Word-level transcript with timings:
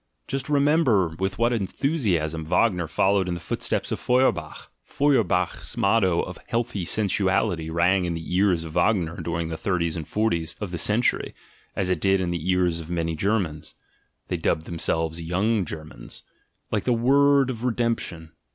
Just 0.27 0.49
remember 0.49 1.09
with 1.19 1.37
what 1.37 1.53
enthusiasm 1.53 2.43
Wagner 2.43 2.87
fol 2.87 3.13
lowed 3.13 3.27
in 3.27 3.35
the 3.35 3.39
footsteps 3.39 3.91
of 3.91 3.99
Feuerbach. 3.99 4.71
Feuerbach's 4.81 5.77
motto 5.77 6.23
of 6.23 6.39
"healthy 6.47 6.85
sensuality" 6.85 7.69
rang 7.69 8.05
in 8.05 8.15
the 8.15 8.35
ears 8.35 8.63
of 8.63 8.71
Wagner 8.71 9.17
dur 9.21 9.39
ing 9.41 9.49
the 9.49 9.57
thirties 9.57 9.95
and 9.95 10.07
forties 10.07 10.55
of 10.59 10.71
the 10.71 10.79
century, 10.79 11.35
as 11.75 11.91
it 11.91 12.01
did 12.01 12.19
in 12.19 12.31
the 12.31 12.49
ears 12.49 12.79
of 12.79 12.89
many 12.89 13.15
Germans 13.15 13.75
(they 14.27 14.37
dubbed 14.37 14.65
themselves 14.65 15.21
"Young 15.21 15.65
Germans"), 15.65 16.23
like 16.71 16.85
the 16.85 16.93
word 16.93 17.51
of 17.51 17.63
redemption. 17.63 18.31